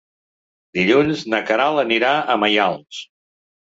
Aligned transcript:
Dilluns 0.77 1.23
na 1.35 1.43
Queralt 1.51 1.85
anirà 1.85 2.17
a 2.39 2.43
Maials. 2.47 3.09